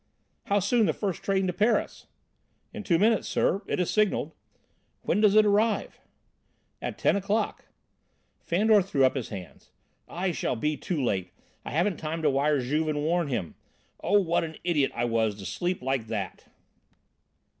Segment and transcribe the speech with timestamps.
[0.45, 2.07] "How soon the first train to Paris?"
[2.73, 4.31] "In two minutes, sir: it is signalled."
[5.03, 5.99] "When does it arrive?"
[6.81, 7.65] "At ten o'clock."
[8.39, 9.69] Fandor threw up his hands.
[10.07, 11.31] "I shall be too late.
[11.63, 13.53] I haven't time to wire Juve and warn him.
[14.03, 14.19] Oh!
[14.19, 16.45] what an idiot I was to sleep like that!"